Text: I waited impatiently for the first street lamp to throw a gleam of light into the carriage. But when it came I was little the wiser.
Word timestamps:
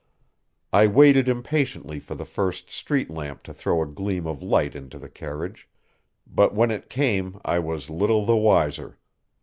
I 0.73 0.87
waited 0.87 1.29
impatiently 1.29 1.99
for 1.99 2.15
the 2.15 2.25
first 2.25 2.71
street 2.71 3.11
lamp 3.11 3.43
to 3.43 3.53
throw 3.53 3.83
a 3.83 3.85
gleam 3.85 4.25
of 4.25 4.41
light 4.41 4.75
into 4.75 4.97
the 4.97 5.09
carriage. 5.09 5.69
But 6.25 6.55
when 6.55 6.71
it 6.71 6.89
came 6.89 7.39
I 7.45 7.59
was 7.59 7.87
little 7.87 8.25
the 8.25 8.35
wiser. 8.35 8.97